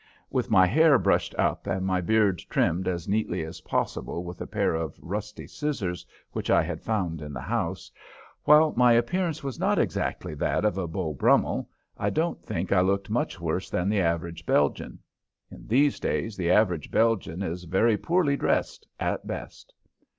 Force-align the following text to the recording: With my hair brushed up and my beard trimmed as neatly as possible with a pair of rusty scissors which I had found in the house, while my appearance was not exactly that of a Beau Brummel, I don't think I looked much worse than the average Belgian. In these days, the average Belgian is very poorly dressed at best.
With 0.31 0.49
my 0.49 0.65
hair 0.65 0.97
brushed 0.97 1.35
up 1.35 1.67
and 1.67 1.85
my 1.85 2.01
beard 2.01 2.39
trimmed 2.49 2.87
as 2.87 3.07
neatly 3.07 3.43
as 3.43 3.61
possible 3.61 4.23
with 4.23 4.41
a 4.41 4.47
pair 4.47 4.73
of 4.73 4.97
rusty 4.99 5.45
scissors 5.45 6.07
which 6.31 6.49
I 6.49 6.63
had 6.63 6.81
found 6.81 7.21
in 7.21 7.33
the 7.33 7.39
house, 7.41 7.91
while 8.43 8.73
my 8.75 8.93
appearance 8.93 9.43
was 9.43 9.59
not 9.59 9.77
exactly 9.77 10.33
that 10.33 10.65
of 10.65 10.79
a 10.79 10.87
Beau 10.87 11.13
Brummel, 11.13 11.69
I 11.99 12.09
don't 12.09 12.43
think 12.43 12.71
I 12.71 12.81
looked 12.81 13.11
much 13.11 13.39
worse 13.39 13.69
than 13.69 13.89
the 13.89 14.01
average 14.01 14.43
Belgian. 14.43 14.97
In 15.51 15.67
these 15.67 15.99
days, 15.99 16.35
the 16.35 16.49
average 16.49 16.89
Belgian 16.89 17.43
is 17.43 17.65
very 17.65 17.95
poorly 17.95 18.35
dressed 18.35 18.87
at 18.99 19.27
best. 19.27 19.71